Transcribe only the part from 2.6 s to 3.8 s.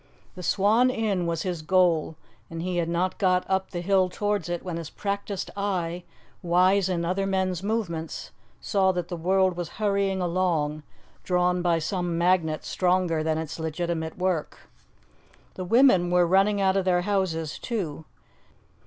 he had not got up